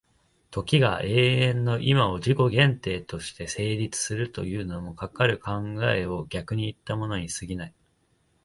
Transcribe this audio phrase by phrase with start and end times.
[0.49, 5.51] 時が永遠の今の自己限定として成立するというのも、かかる考
[6.17, 7.73] を逆にいったものに過ぎない。